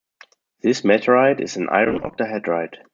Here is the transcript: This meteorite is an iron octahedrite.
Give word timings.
This 0.63 0.83
meteorite 0.83 1.39
is 1.39 1.57
an 1.57 1.69
iron 1.69 1.99
octahedrite. 1.99 2.77